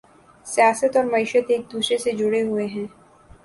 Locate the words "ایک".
1.51-1.71